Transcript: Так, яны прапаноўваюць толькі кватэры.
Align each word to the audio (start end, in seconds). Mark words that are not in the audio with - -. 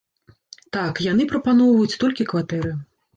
Так, 0.77 1.01
яны 1.11 1.27
прапаноўваюць 1.31 1.99
толькі 2.05 2.27
кватэры. 2.33 2.73